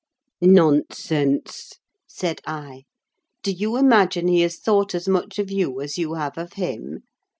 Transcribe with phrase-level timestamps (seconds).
[0.41, 1.73] "Nonsense!"
[2.07, 2.85] said I,
[3.43, 7.03] "do you imagine he has thought as much of you as you have of him?